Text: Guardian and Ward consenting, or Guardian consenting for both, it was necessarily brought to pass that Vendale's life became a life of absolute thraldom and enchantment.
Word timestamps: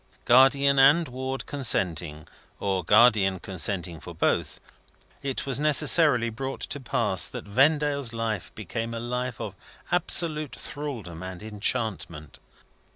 Guardian 0.25 0.79
and 0.79 1.07
Ward 1.07 1.45
consenting, 1.45 2.27
or 2.59 2.83
Guardian 2.83 3.39
consenting 3.39 3.99
for 3.99 4.15
both, 4.15 4.59
it 5.21 5.45
was 5.45 5.59
necessarily 5.59 6.31
brought 6.31 6.61
to 6.61 6.79
pass 6.79 7.27
that 7.27 7.45
Vendale's 7.47 8.11
life 8.11 8.51
became 8.55 8.95
a 8.95 8.99
life 8.99 9.39
of 9.39 9.53
absolute 9.91 10.55
thraldom 10.55 11.21
and 11.21 11.43
enchantment. 11.43 12.39